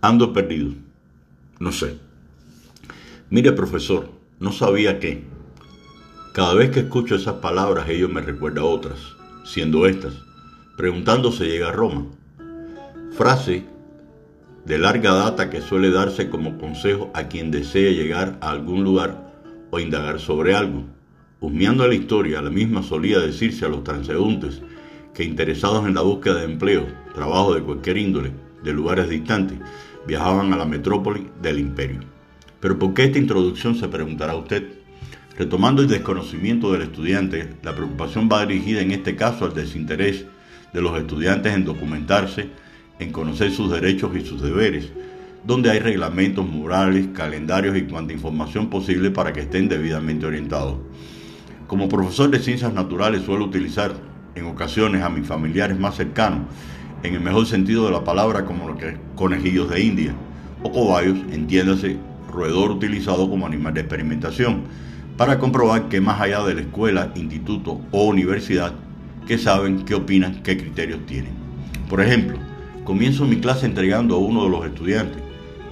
[0.00, 0.74] Ando perdido.
[1.58, 1.96] No sé.
[3.30, 5.24] Mire, profesor, no sabía que.
[6.32, 9.00] Cada vez que escucho esas palabras, ello me recuerda otras,
[9.44, 10.14] siendo estas,
[10.76, 12.06] preguntándose llega a Roma.
[13.10, 13.64] Frase
[14.64, 19.32] de larga data que suele darse como consejo a quien desee llegar a algún lugar
[19.70, 20.84] o indagar sobre algo.
[21.40, 24.62] Husmeando la historia, la misma solía decirse a los transeúntes
[25.12, 28.30] que interesados en la búsqueda de empleo, trabajo de cualquier índole,
[28.62, 29.58] de lugares distantes,
[30.06, 32.00] viajaban a la metrópoli del imperio.
[32.60, 34.64] Pero ¿por qué esta introducción se preguntará usted?
[35.36, 40.24] Retomando el desconocimiento del estudiante, la preocupación va dirigida en este caso al desinterés
[40.72, 42.48] de los estudiantes en documentarse,
[42.98, 44.90] en conocer sus derechos y sus deberes,
[45.44, 50.78] donde hay reglamentos morales, calendarios y cuanta información posible para que estén debidamente orientados.
[51.68, 53.92] Como profesor de ciencias naturales suelo utilizar
[54.34, 56.48] en ocasiones a mis familiares más cercanos,
[57.02, 58.78] en el mejor sentido de la palabra como los
[59.14, 60.14] conejillos de India,
[60.62, 61.96] o cobayos, entiéndase,
[62.32, 64.62] roedor utilizado como animal de experimentación,
[65.16, 68.72] para comprobar que más allá de la escuela, instituto o universidad,
[69.26, 71.32] que saben, qué opinan, qué criterios tienen.
[71.88, 72.38] Por ejemplo,
[72.84, 75.22] comienzo mi clase entregando a uno de los estudiantes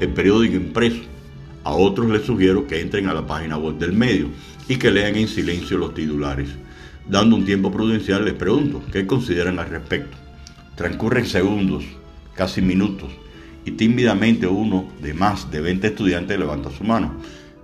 [0.00, 1.02] el periódico impreso.
[1.64, 4.28] A otros les sugiero que entren a la página web del medio
[4.68, 6.50] y que lean en silencio los titulares.
[7.08, 10.25] Dando un tiempo prudencial les pregunto qué consideran al respecto.
[10.76, 11.84] Transcurren segundos,
[12.34, 13.10] casi minutos,
[13.64, 17.16] y tímidamente uno de más de 20 estudiantes levanta su mano.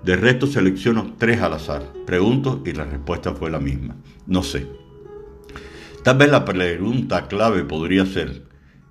[0.03, 1.93] De resto selecciono tres al azar.
[2.07, 3.97] Pregunto y la respuesta fue la misma.
[4.27, 4.67] No sé.
[6.03, 8.45] Tal vez la pregunta clave podría ser,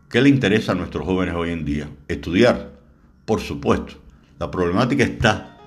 [0.07, 1.89] ¿qué le interesa a nuestros jóvenes hoy en día?
[2.07, 2.79] ¿Estudiar?
[3.25, 3.95] Por supuesto.
[4.39, 5.57] La problemática está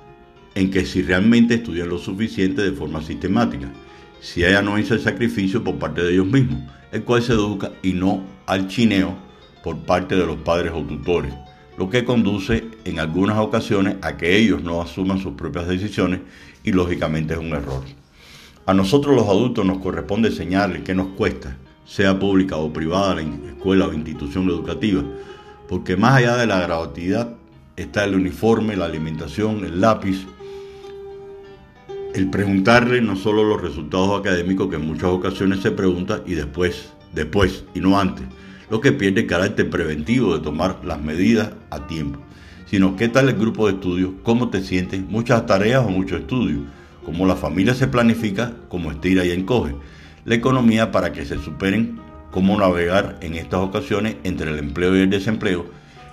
[0.55, 3.69] en que si realmente estudian lo suficiente de forma sistemática
[4.25, 7.73] si ella no hizo el sacrificio por parte de ellos mismos, el cual se educa
[7.83, 9.15] y no al chineo
[9.63, 11.35] por parte de los padres o tutores,
[11.77, 16.21] lo que conduce en algunas ocasiones a que ellos no asuman sus propias decisiones
[16.63, 17.83] y lógicamente es un error.
[18.65, 23.21] A nosotros los adultos nos corresponde enseñarles qué nos cuesta, sea pública o privada la
[23.21, 25.03] escuela o institución educativa,
[25.69, 27.35] porque más allá de la gratuidad
[27.77, 30.27] está el uniforme, la alimentación, el lápiz,
[32.15, 36.93] el preguntarle no solo los resultados académicos que en muchas ocasiones se pregunta y después,
[37.13, 38.25] después y no antes,
[38.71, 42.21] lo que pierde carácter preventivo de tomar las medidas a tiempo,
[42.67, 46.61] sino qué tal el grupo de estudio, cómo te sientes, muchas tareas o mucho estudio,
[47.05, 49.75] cómo la familia se planifica, cómo estira y encoge,
[50.25, 51.99] la economía para que se superen,
[52.31, 55.67] cómo navegar en estas ocasiones entre el empleo y el desempleo,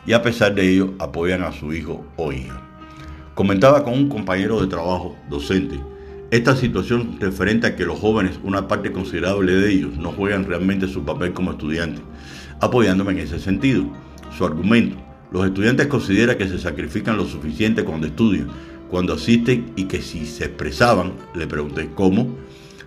[0.07, 2.59] y a pesar de ello apoyan a su hijo o hija.
[3.35, 5.79] Comentaba con un compañero de trabajo, docente,
[6.31, 10.87] esta situación referente a que los jóvenes, una parte considerable de ellos, no juegan realmente
[10.87, 12.01] su papel como estudiantes,
[12.61, 13.83] apoyándome en ese sentido.
[14.37, 14.95] Su argumento,
[15.33, 18.47] los estudiantes consideran que se sacrifican lo suficiente cuando estudian,
[18.89, 22.37] cuando asisten y que si se expresaban, le pregunté cómo,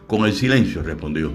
[0.06, 1.30] con el silencio respondió.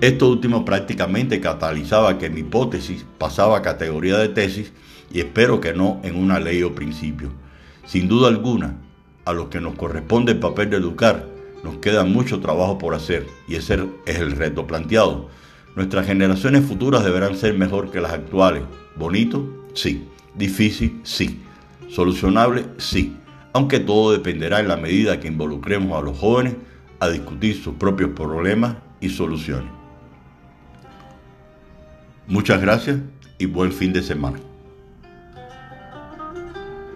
[0.00, 4.72] Esto último prácticamente catalizaba que mi hipótesis pasaba a categoría de tesis
[5.12, 7.30] y espero que no en una ley o principio.
[7.84, 8.78] Sin duda alguna,
[9.26, 11.31] a los que nos corresponde el papel de educar,
[11.62, 15.28] nos queda mucho trabajo por hacer y ese es el reto planteado.
[15.74, 18.62] Nuestras generaciones futuras deberán ser mejor que las actuales.
[18.96, 20.06] Bonito, sí.
[20.34, 21.40] Difícil, sí.
[21.88, 23.16] Solucionable, sí.
[23.52, 26.56] Aunque todo dependerá en la medida que involucremos a los jóvenes
[27.00, 29.70] a discutir sus propios problemas y soluciones.
[32.26, 32.98] Muchas gracias
[33.38, 34.38] y buen fin de semana.